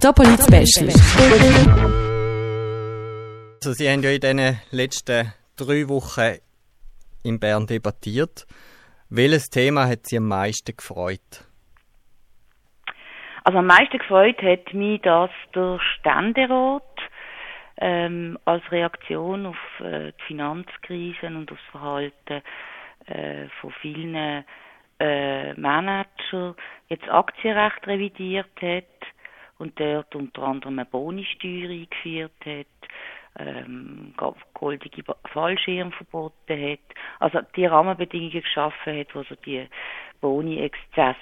[0.00, 0.88] Topolit Special.
[3.56, 6.38] Also Sie haben ja in den letzten drei Wochen
[7.24, 8.46] in Bern debattiert.
[9.10, 11.44] Welches Thema hat Sie am meisten gefreut?
[13.42, 16.82] Also am meisten gefreut hat mich, dass der Ständerat
[17.78, 22.42] ähm, als Reaktion auf äh, die Finanzkrisen und auf das Verhalten
[23.06, 24.44] äh, von vielen
[25.00, 26.54] äh, Manager
[26.88, 28.84] jetzt Aktienrecht revidiert hat
[29.58, 32.66] und dort unter anderem eine Bonisteuer eingeführt hat,
[33.38, 34.14] ähm,
[34.54, 35.02] goldige
[35.32, 36.80] Fallschirm verboten hat,
[37.20, 39.68] also die Rahmenbedingungen geschaffen hat, wo so die
[40.20, 41.16] Boni-Exzesse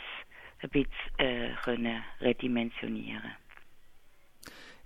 [0.63, 3.37] ein bisschen äh, können redimensionieren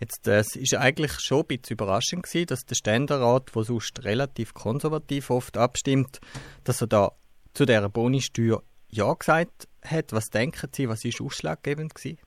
[0.00, 4.54] Jetzt, das ist eigentlich schon ein bisschen überraschend gewesen, dass der Ständerat, der sonst relativ
[4.54, 6.20] konservativ oft abstimmt,
[6.64, 7.12] dass er da
[7.52, 10.12] zu dieser Bonisteuer Ja gesagt hat.
[10.12, 12.18] Was denken Sie, was ist ausschlaggebend gewesen?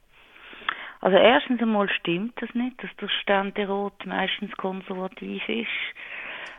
[1.03, 5.68] Also erstens einmal stimmt das nicht, dass der Ständerat meistens konservativ ist.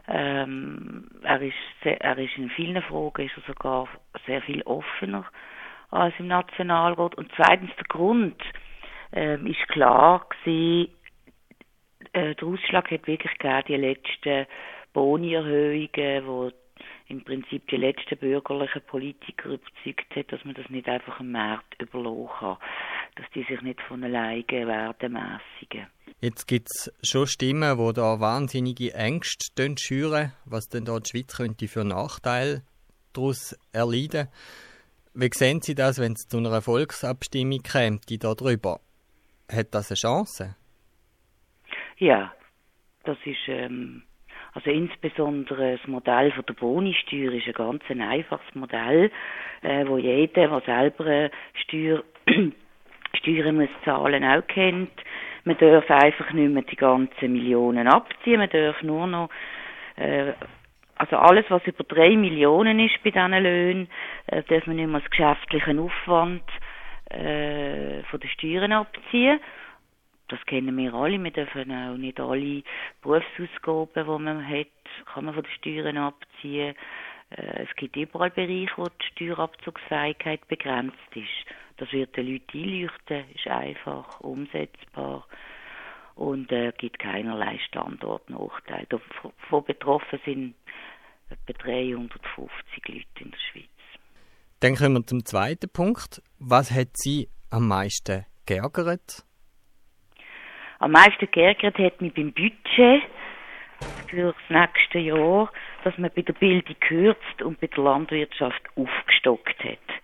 [0.06, 3.88] Ähm, er, ist sehr, er ist in vielen Fragen ist er sogar
[4.26, 5.24] sehr viel offener
[5.90, 7.14] als im Nationalrat.
[7.14, 8.36] Und zweitens der Grund
[9.14, 10.92] ähm, ist klar gewesen,
[12.12, 14.46] äh, der Ausschlag hat wirklich gegeben, die letzten
[14.92, 16.50] Boni-Erhöhungen, wo
[17.08, 21.80] im Prinzip die letzten bürgerlichen Politiker überzeugt hat, dass man das nicht einfach im Markt
[21.80, 22.56] überlassen kann,
[23.16, 25.86] dass die sich nicht von alleine werden mässigen.
[26.20, 31.36] Jetzt gibt es schon Stimmen, die da wahnsinnige Ängste schüren, was denn da die Schweiz
[31.36, 32.62] könnte für Nachteile
[33.12, 34.28] daraus erleiden.
[35.14, 38.80] Wie sehen Sie das, wenn es zu einer Volksabstimmung käme, die darüber?
[39.50, 40.56] Hat das eine Chance?
[41.98, 42.34] Ja,
[43.04, 44.02] das ist ähm,
[44.54, 49.10] also insbesondere das Modell von der Bonisteuer ist ein ganz ein einfaches Modell,
[49.62, 52.02] äh, wo jeder, der selber eine Steuer,
[53.16, 54.92] Steuern muss zahlen, auch kennt.
[55.44, 59.28] Man darf einfach nicht mehr die ganzen Millionen abziehen, man darf nur noch
[59.96, 60.32] äh,
[60.96, 63.88] also alles, was über drei Millionen ist bei diesen Löhnen,
[64.26, 66.42] äh, darf man nicht mehr als geschäftlichen Aufwand
[67.10, 69.40] äh, von den Steuern abziehen.
[70.28, 71.22] Das kennen wir alle.
[71.22, 72.62] Wir dürfen auch nicht alle
[73.02, 74.66] Berufsausgaben, die man hat,
[75.12, 76.74] kann man von den Steuern abziehen.
[77.30, 81.54] Äh, es gibt überall Bereiche, wo die Steuerabzugsfähigkeit begrenzt ist.
[81.76, 85.26] Das wird den Leuten einleuchten, ist einfach umsetzbar
[86.14, 88.86] und äh, gibt keinerlei Standortnachteil.
[88.88, 90.54] Davon betroffen sind
[91.30, 93.64] etwa 350 Leute in der Schweiz.
[94.60, 96.22] Dann kommen wir zum zweiten Punkt.
[96.38, 99.24] Was hat Sie am meisten geärgert?
[100.78, 103.02] Am meisten geärgert hat mich beim Budget
[104.08, 105.50] für das nächste Jahr,
[105.82, 110.03] dass man bei der Bildung kürzt und bei der Landwirtschaft aufgestockt hat.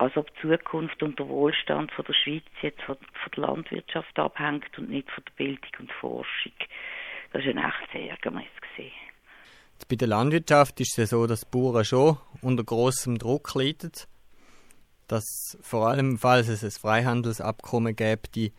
[0.00, 4.18] Als ob die Zukunft und der Wohlstand von der Schweiz jetzt von, von der Landwirtschaft
[4.18, 6.52] abhängt und nicht von der Bildung und Forschung.
[7.34, 8.48] Das war ein echtes Ärgernis.
[8.76, 8.92] Gewesen.
[9.90, 13.92] Bei der Landwirtschaft ist es so, dass die Bauern schon unter großem Druck leiden.
[15.06, 18.54] Dass vor allem, falls es ein Freihandelsabkommen gäbe, die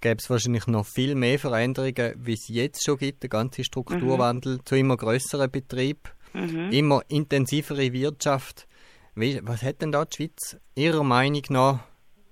[0.00, 4.56] gäbe es wahrscheinlich noch viel mehr Veränderungen, wie es jetzt schon gibt, der ganze Strukturwandel
[4.56, 4.64] mhm.
[4.64, 6.70] zu immer größeren Betrieb, mhm.
[6.70, 8.66] immer intensivere Wirtschaft.
[9.14, 11.80] Was hat denn da die Schweiz Ihrer Meinung nach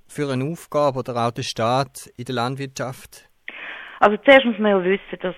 [0.09, 3.29] für eine Aufgabe oder auch der Staat in der Landwirtschaft?
[3.99, 5.35] Also zuerst muss man ja wissen, dass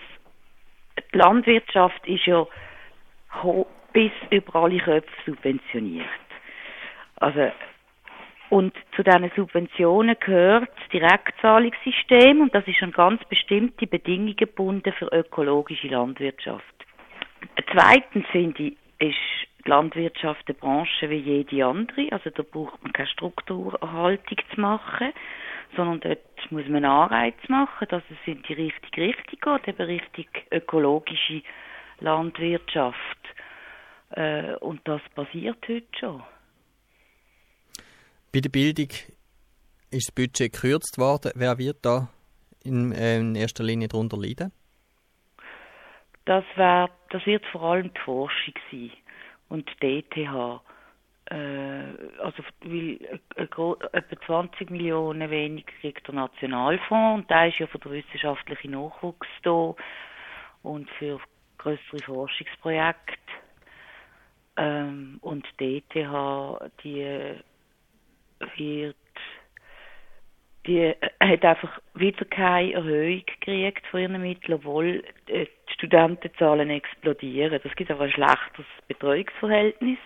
[0.96, 2.46] die Landwirtschaft ist ja
[3.92, 6.06] bis über alle Köpfe subventioniert.
[7.16, 7.50] Also
[8.50, 14.92] und zu diesen Subventionen gehört das Direktzahlungssystem und das ist an ganz bestimmte Bedingungen gebunden
[14.92, 16.62] für ökologische Landwirtschaft.
[17.72, 19.16] Zweitens finde ich, ist
[19.64, 22.10] die Landwirtschaft eine Branche wie jede andere.
[22.10, 25.12] Also da braucht man keine Strukturerhaltung zu machen,
[25.76, 30.28] sondern dort muss man Anreiz machen, dass es in die richtige Richtung geht, eben richtig
[30.50, 31.42] ökologische
[32.00, 32.98] Landwirtschaft.
[34.10, 36.22] Äh, und das passiert heute schon.
[38.32, 38.88] Bei der Bildung
[39.90, 41.32] ist das Budget gekürzt worden.
[41.34, 42.08] Wer wird da
[42.64, 44.52] in, äh, in erster Linie darunter leiden?
[46.24, 48.90] Das, wär, das wird vor allem die Forschung sein
[49.52, 50.16] und die ETH.
[51.26, 51.84] Äh,
[52.20, 57.92] also, weil etwa 20 Millionen weniger kriegt der Nationalfonds und da ist ja für den
[57.92, 59.74] wissenschaftlichen Nachwuchs da
[60.62, 61.20] und für
[61.58, 63.18] größere Forschungsprojekte.
[64.56, 65.94] Ähm, und die ETH,
[66.82, 67.36] die
[68.56, 68.96] wird,
[70.66, 77.60] die hat einfach wieder keine Erhöhung gekriegt von ihren Mitteln, obwohl die Studentenzahlen explodieren.
[77.62, 79.98] Das gibt aber ein schlechtes Betreuungsverhältnis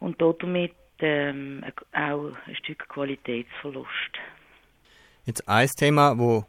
[0.00, 3.88] und damit ähm, auch ein Stück Qualitätsverlust.
[5.24, 6.44] Jetzt ein Thema, wo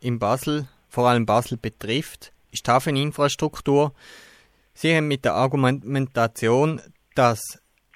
[0.00, 3.92] in Basel, vor allem Basel betrifft, ist die Hafeninfrastruktur.
[4.74, 6.80] Sie haben mit der Argumentation,
[7.14, 7.40] dass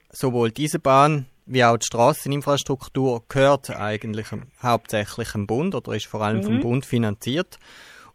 [0.09, 4.29] sowohl diese Bahn wie auch die Straßeninfrastruktur gehört eigentlich
[4.63, 6.45] hauptsächlich dem Bund oder ist vor allem mhm.
[6.45, 7.59] vom Bund finanziert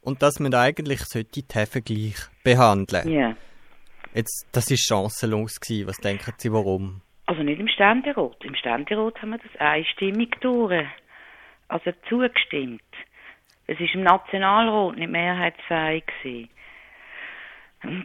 [0.01, 3.11] und dass man eigentlich sollte die Häfen gleich behandeln.
[3.11, 3.35] Ja.
[4.13, 5.87] Jetzt, das ist chancenlos gewesen.
[5.87, 7.01] Was denken Sie, warum?
[7.25, 8.37] Also nicht im Ständerat.
[8.43, 10.85] Im Ständerat haben wir das einstimmig durch.
[11.67, 12.81] Also zugestimmt.
[13.67, 16.49] Es ist im Nationalrat nicht mehrheitsfähig gewesen.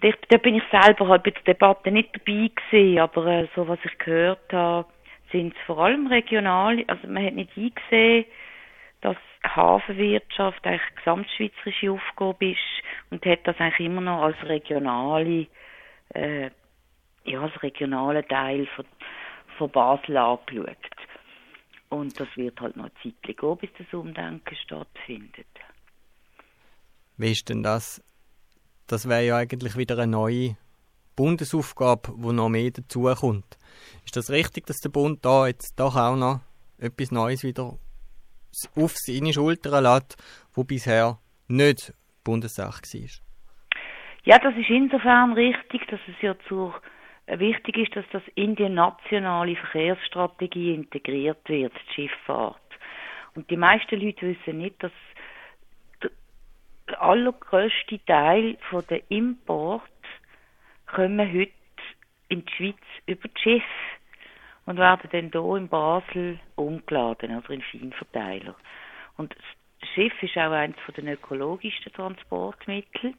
[0.03, 3.69] Ich, da bin ich selber halt bei der Debatte nicht dabei gewesen, aber äh, so
[3.69, 4.88] was ich gehört habe,
[5.32, 8.25] sind es vor allem regionale, also man hat nicht eingesehen,
[9.00, 12.59] dass Hafenwirtschaft eigentlich gesamtschweizerische Aufgabe ist
[13.11, 15.47] und hat das eigentlich immer noch als regionale,
[16.15, 16.50] äh,
[17.25, 18.85] ja, als regionalen Teil von,
[19.56, 20.77] von Basel angeschaut.
[21.88, 25.47] Und das wird halt noch eine Zeit gehen, bis das Umdenken stattfindet.
[27.17, 28.03] Wie ist denn das?
[28.87, 30.56] Das wäre ja eigentlich wieder eine neue
[31.17, 33.59] Bundesaufgabe, wo noch mehr dazukommt.
[34.05, 36.41] Ist das richtig, dass der Bund da jetzt doch auch noch
[36.79, 37.79] etwas Neues wieder
[38.77, 40.17] auf seine Schultern lässt,
[40.55, 41.19] wo bisher
[41.49, 41.93] nicht
[42.25, 43.31] Bundessache war?
[44.25, 46.75] Ja, das ist insofern richtig, dass es ja zur
[47.27, 52.57] äh, wichtig ist, dass das in die nationale Verkehrsstrategie integriert wird, die Schifffahrt.
[53.35, 54.93] Und die meisten Leute wissen nicht, dass
[56.03, 56.11] der
[57.01, 59.89] allergrößte Teil von der Import
[60.92, 61.52] kommen heute
[62.28, 62.76] in die Schweiz
[63.06, 63.64] über die Schiffe
[64.66, 68.54] und werden dann hier in Basel umgeladen, also in Feinverteiler.
[69.16, 69.34] Und
[69.81, 73.14] das Schiff ist auch eines der ökologischsten Transportmittel.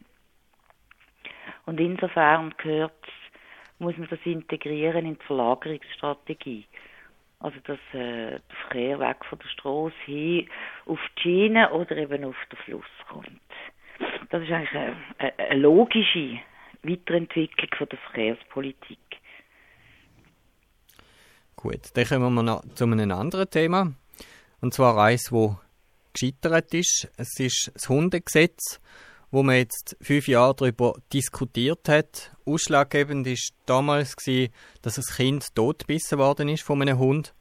[1.65, 2.93] Und insofern gehört,
[3.79, 6.65] muss man das integrieren in die Verlagerungsstrategie.
[7.39, 10.49] Also dass äh, der Verkehr weg von der Straße hin
[10.85, 13.27] auf die Schiene oder eben auf den Fluss kommt.
[14.29, 14.95] Das ist eigentlich eine,
[15.37, 16.39] eine logische
[16.83, 18.99] Weiterentwicklung von der Verkehrspolitik.
[21.55, 23.93] Gut, dann kommen wir noch zu einem anderen Thema.
[24.61, 25.57] Und zwar eines, wo
[26.13, 27.09] gescheitert ist.
[27.17, 28.79] Es ist das Hundegesetz,
[29.31, 32.31] wo man jetzt fünf Jahre darüber diskutiert hat.
[32.45, 37.33] Ausschlaggebend ist damals gewesen, dass ein Kind totgebissen worden ist von einem Hund.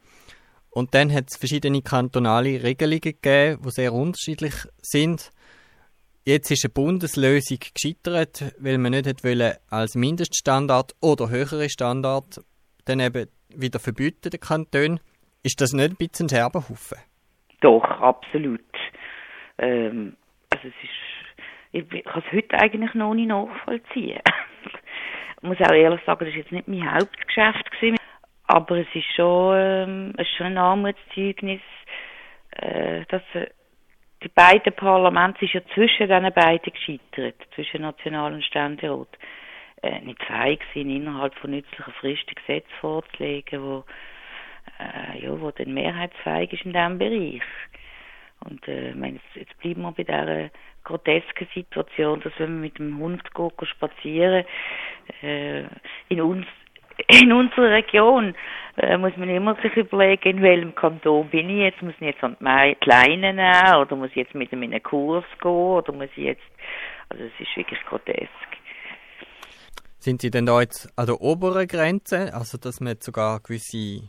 [0.70, 5.32] Und dann hat es verschiedene kantonale Regelungen gegeben, die sehr unterschiedlich sind.
[6.24, 12.40] Jetzt ist eine Bundeslösung gescheitert, weil man nicht wollte als Mindeststandard oder höhere Standard
[12.84, 15.00] dann eben wieder verbieten, den Kanton.
[15.42, 16.98] Ist das nicht ein bisschen ein Scherbenhaufen?
[17.62, 18.60] Doch, absolut.
[19.58, 20.16] Ähm,
[20.52, 24.20] also es ist, ich, ich kann es heute eigentlich noch nicht nachvollziehen.
[25.36, 27.96] ich muss auch ehrlich sagen, das war jetzt nicht mein Hauptgeschäft gewesen,
[28.46, 31.62] aber es ist schon, ähm, es ist schon ein Armutszeugnis,
[32.50, 33.46] äh, dass äh,
[34.22, 39.08] die beiden Parlamente ist ja zwischen diesen beiden gescheitert, zwischen National- und Ständerat.
[39.82, 43.84] Äh, nicht fähig sind, innerhalb von nützlicher Frist ein Gesetz vorzulegen, wo,
[44.78, 47.42] äh, ja, wo dann mehrheitsfähig ist in diesem Bereich.
[48.44, 50.50] Und äh, ich meine, jetzt, jetzt bleiben wir bei dieser
[50.84, 54.44] grotesken Situation, dass wenn wir mit dem Hund gehen, spazieren,
[55.22, 55.64] äh,
[56.08, 56.46] in uns
[57.22, 58.34] in unserer Region
[58.82, 62.22] äh, muss man immer sich überlegen, in welchem Kanton bin ich jetzt, muss ich jetzt
[62.22, 65.92] an die Kleinen nehmen, oder muss ich jetzt mit ihm in einen Kurs gehen, oder
[65.92, 66.42] muss ich jetzt,
[67.08, 68.30] also es ist wirklich grotesk.
[69.98, 74.08] Sind Sie denn da jetzt an der oberen Grenze, also dass man sogar gewisse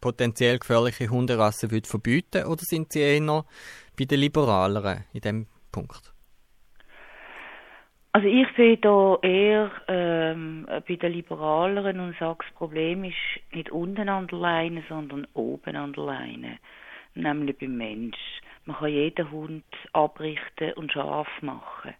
[0.00, 3.44] potenziell gefährliche Hunderassen würde verbieten, oder sind Sie eher
[3.98, 6.11] bei den Liberaleren in dem Punkt?
[8.14, 13.16] Also ich sehe da eher ähm, bei den Liberaleren und sage, das Problem ist
[13.52, 16.58] nicht unten an der Leine, sondern oben an der Leine,
[17.14, 18.18] nämlich beim Mensch.
[18.66, 19.64] Man kann jeden Hund
[19.94, 21.94] abrichten und scharf machen.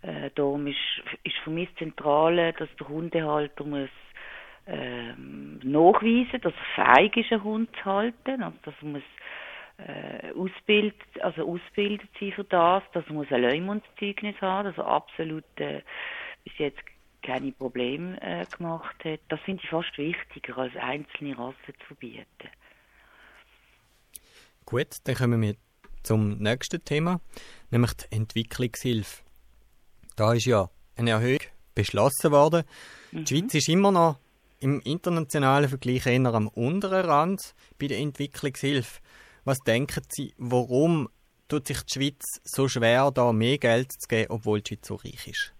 [0.00, 0.78] Äh, darum ist,
[1.24, 3.90] ist für mich das Zentrale, dass der Hundehalter muss
[4.66, 9.02] ähm, nachweisen, dass er fähig ist, einen Hund zu halten, also dass er muss
[9.78, 15.44] äh, ausbildet, also ausbildet sie für das, dass er muss ein Leumundszeugnis haben, also absolut
[15.56, 15.82] äh,
[16.44, 16.80] bis jetzt
[17.22, 19.20] keine Probleme äh, gemacht hat.
[19.28, 22.26] Das finde ich fast wichtiger, als einzelne Rassen zu verbieten.
[24.64, 25.54] Gut, dann kommen wir
[26.02, 27.20] zum nächsten Thema,
[27.70, 29.22] nämlich die Entwicklungshilfe.
[30.16, 31.40] Da ist ja eine Erhöhung
[31.74, 32.64] beschlossen worden.
[33.12, 33.24] Mhm.
[33.24, 34.18] Die Schweiz ist immer noch
[34.60, 39.00] im internationalen Vergleich eher am unteren Rand bei der Entwicklungshilfe.
[39.48, 41.08] Was denken Sie, warum
[41.48, 44.96] tut sich die Schweiz so schwer, da mehr Geld zu geben, obwohl die Schweiz so
[44.96, 45.54] reich ist?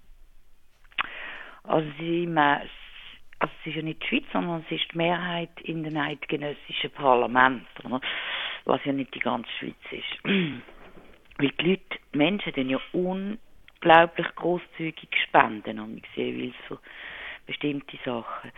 [1.64, 2.68] Also, sie, also
[3.38, 8.00] es ist ja nicht die Schweiz, sondern es ist die Mehrheit in den eidgenössischen Parlamenten.
[8.66, 10.22] was ja nicht die ganze Schweiz ist.
[11.38, 16.78] Weil die Leute, die Menschen, die ja unglaublich grosszügig spenden, habe ich gesehen, weil für
[17.46, 18.52] bestimmte Sachen.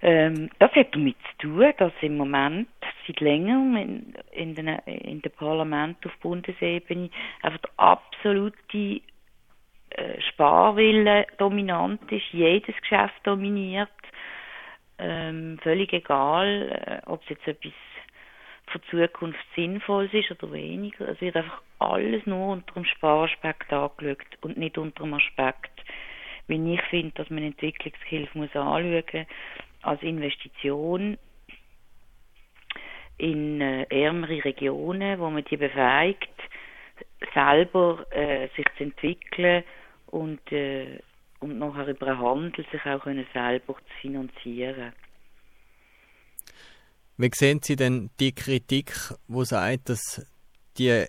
[0.00, 2.68] Ähm, das hat damit zu tun, dass im Moment
[3.06, 7.10] seit längerem in, in den, in den Parlament auf Bundesebene
[7.42, 9.00] einfach der absolute
[9.90, 13.88] äh, Sparwille dominant ist, jedes Geschäft dominiert,
[14.98, 17.72] ähm, völlig egal, äh, ob es jetzt etwas
[18.66, 21.08] für die Zukunft sinnvoll ist oder weniger.
[21.08, 25.72] Es wird einfach alles nur unter dem Sparaspekt angeschaut und nicht unter dem Aspekt,
[26.48, 29.26] wie ich finde, dass man Entwicklungshilfe muss anschauen
[29.82, 31.18] als Investition
[33.18, 36.28] in äh, ärmere Regionen, wo man die befähigt,
[37.34, 39.64] selber äh, sich zu entwickeln
[40.06, 41.00] und, äh,
[41.40, 44.92] und nachher über den Handel sich auch können selber zu finanzieren.
[47.16, 48.92] Wie sehen Sie denn die Kritik,
[49.26, 50.24] wo sagt, dass
[50.78, 51.06] die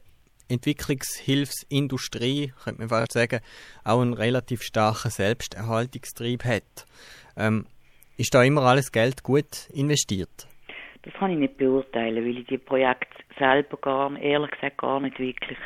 [0.48, 3.42] Entwicklungshilfsindustrie, könnte man fast sagen,
[3.84, 6.88] auch einen relativ starken Selbsterhaltungstrieb hat?
[7.38, 7.68] Ähm,
[8.20, 10.48] ist da immer alles Geld gut investiert?
[11.04, 15.18] Das kann ich nicht beurteilen, weil ich die Projekte selber gar, ehrlich gesagt gar nicht
[15.18, 15.58] wirklich,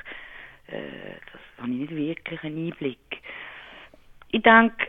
[0.67, 2.99] äh, das habe ich nicht wirklich einen Einblick.
[4.29, 4.87] Ich denke,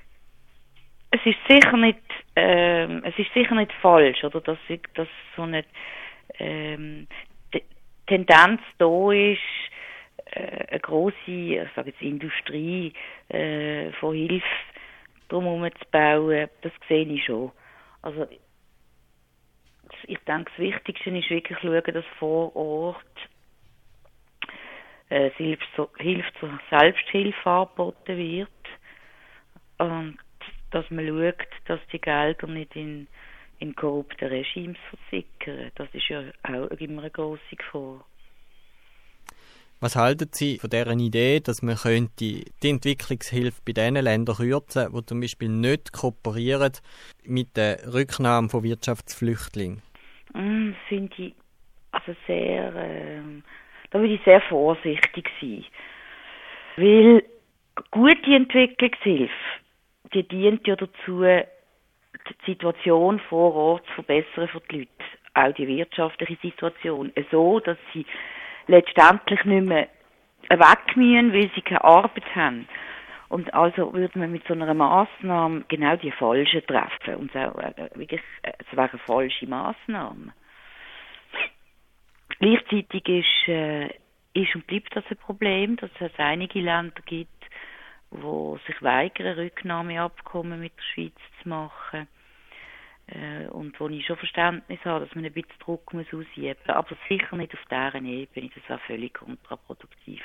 [1.10, 1.98] es ist sicher nicht,
[2.36, 5.64] äh, es ist sicher nicht falsch, oder, dass, ich, dass so eine
[6.38, 7.06] ähm,
[8.06, 9.40] Tendenz da ist,
[10.26, 12.92] äh, eine große, ich sage jetzt Industrie
[13.30, 14.44] äh, von Hilfe
[15.28, 17.52] drumherum zu bauen, das sehe ich schon.
[18.02, 18.26] Also
[20.06, 23.04] ich denke, das Wichtigste ist wirklich schauen, dass vor Ort
[25.08, 28.48] äh, Hilfe, zur, Hilfe zur Selbsthilfe angeboten wird
[29.78, 30.18] und
[30.70, 33.06] dass man schaut, dass die Gelder nicht in,
[33.58, 35.70] in korrupte Regimes versickern.
[35.76, 38.04] Das ist ja auch immer eine grosse Gefahr.
[39.84, 44.90] Was halten Sie von dieser Idee, dass man könnte die Entwicklungshilfe bei den Ländern kürzen,
[44.90, 46.72] die zum Beispiel nicht kooperieren
[47.26, 49.82] mit der Rücknahme von Wirtschaftsflüchtlingen?
[50.32, 51.34] Mm, das finde ich
[51.92, 53.20] also sehr, äh,
[53.90, 55.66] da würde ich sehr vorsichtig sein.
[56.76, 57.22] Weil
[57.90, 59.34] gute Entwicklungshilfe,
[60.14, 61.44] die dient ja dazu, die
[62.46, 64.90] Situation vor Ort zu verbessern für die Leute.
[65.34, 67.12] Auch die wirtschaftliche Situation.
[67.30, 68.06] So, dass sie
[68.66, 69.88] letztendlich nicht mehr
[70.48, 72.68] weg müssen, weil sie keine Arbeit haben.
[73.28, 77.16] Und also würde man mit so einer Maßnahme genau die falsche treffen.
[77.16, 80.32] Und so, äh, wirklich, äh, es wäre eine falsche Maßnahme.
[82.38, 83.86] Gleichzeitig ist, äh,
[84.34, 87.30] ist und bleibt das ein Problem, dass es einige Länder gibt,
[88.10, 92.06] wo sich weigern, Rücknahmeabkommen mit der Schweiz zu machen
[93.50, 96.96] und wo ich schon Verständnis habe, dass man ein bisschen Druck muss ausüben muss, aber
[97.08, 100.22] sicher nicht auf deren Ebene, das wäre völlig kontraproduktiv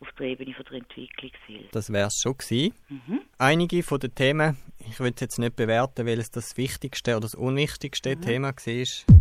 [0.00, 1.68] auf der Ebene von der Entwicklungshilfe.
[1.72, 2.74] Das wäre es schon gewesen.
[2.88, 3.20] Mhm.
[3.38, 7.22] Einige von den Themen, ich will es jetzt nicht bewerten, weil es das wichtigste oder
[7.22, 8.20] das unwichtigste mhm.
[8.20, 9.18] Thema war.